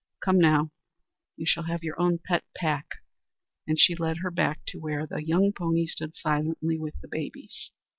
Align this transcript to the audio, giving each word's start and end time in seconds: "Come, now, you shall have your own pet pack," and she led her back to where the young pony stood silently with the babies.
"Come, 0.19 0.39
now, 0.39 0.71
you 1.37 1.45
shall 1.45 1.65
have 1.65 1.83
your 1.83 1.99
own 2.01 2.17
pet 2.17 2.43
pack," 2.55 2.89
and 3.67 3.79
she 3.79 3.93
led 3.93 4.17
her 4.23 4.31
back 4.31 4.61
to 4.69 4.79
where 4.79 5.05
the 5.05 5.23
young 5.23 5.51
pony 5.53 5.85
stood 5.85 6.15
silently 6.15 6.79
with 6.79 6.99
the 7.01 7.07
babies. 7.07 7.69